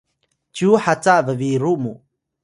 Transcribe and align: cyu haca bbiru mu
cyu 0.53 0.69
haca 0.83 1.15
bbiru 1.27 1.71
mu 1.81 1.93